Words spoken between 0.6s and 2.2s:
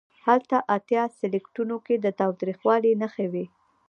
اتیا سلکیټونو کې د